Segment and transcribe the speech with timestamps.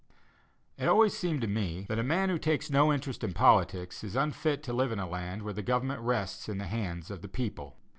[0.79, 4.15] It always seemed to me that a man who "takes no interest in politics" is
[4.15, 7.27] unfit to live in a land where the government rests in the hands of the
[7.29, 7.77] people.